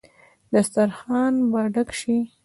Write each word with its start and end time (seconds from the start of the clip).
دسترخان 0.53 1.33
به 1.51 1.61
ډک 1.73 1.89
شي. 1.99 2.17